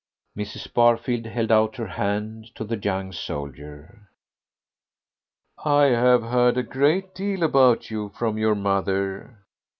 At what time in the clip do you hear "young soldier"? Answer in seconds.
2.75-4.09